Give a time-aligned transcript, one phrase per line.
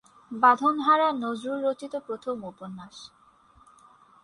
[0.31, 2.95] বাঁধন হারা নজরুল রচিত প্রথম উপন্যাস।